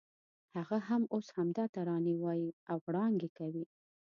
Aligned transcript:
هغه 0.55 0.77
هم 0.87 1.01
اوس 1.13 1.27
همدا 1.37 1.65
ترانې 1.75 2.15
وایي 2.21 2.49
او 2.69 2.77
غړانګې 2.85 3.29
کوي. 3.37 3.65